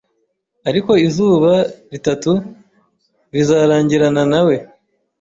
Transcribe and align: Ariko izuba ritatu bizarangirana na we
Ariko 0.69 0.91
izuba 1.07 1.53
ritatu 1.91 2.31
bizarangirana 3.33 4.23
na 4.31 4.41
we 4.47 4.55